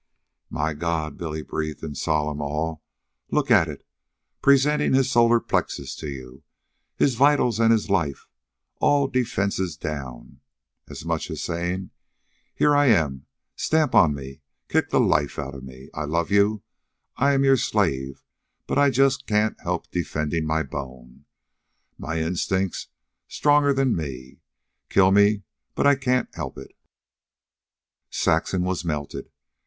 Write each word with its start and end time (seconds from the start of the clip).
"My 0.49 0.73
God!" 0.73 1.15
Billy 1.15 1.43
breathed 1.43 1.83
in 1.83 1.93
solemn 1.93 2.41
awe. 2.41 2.77
"Look 3.29 3.51
at 3.51 3.67
it! 3.67 3.85
presenting 4.41 4.95
his 4.95 5.11
solar 5.11 5.39
plexus 5.39 5.95
to 5.97 6.09
you, 6.09 6.41
his 6.97 7.13
vitals 7.13 7.59
an' 7.59 7.69
his 7.69 7.87
life, 7.87 8.27
all 8.77 9.05
defense 9.05 9.59
down, 9.77 10.39
as 10.89 11.05
much 11.05 11.29
as 11.29 11.43
sayin': 11.43 11.91
'Here 12.55 12.75
I 12.75 12.87
am. 12.87 13.27
Stamp 13.55 13.93
on 13.93 14.15
me. 14.15 14.41
Kick 14.69 14.89
the 14.89 14.99
life 14.99 15.37
outa 15.37 15.61
me.' 15.61 15.89
I 15.93 16.05
love 16.05 16.31
you, 16.31 16.63
I 17.17 17.33
am 17.33 17.43
your 17.43 17.55
slave, 17.55 18.23
but 18.65 18.79
I 18.79 18.89
just 18.89 19.27
can't 19.27 19.61
help 19.61 19.91
defendin' 19.91 20.47
my 20.47 20.63
bone. 20.63 21.25
My 21.99 22.19
instinct's 22.19 22.87
stronger'n 23.27 23.95
me. 23.95 24.39
Kill 24.89 25.11
me, 25.11 25.43
but 25.75 25.85
I 25.85 25.93
can't 25.93 26.33
help 26.33 26.57
it." 26.57 26.75
Saxon 28.09 28.63
was 28.63 28.83
melted. 28.83 29.29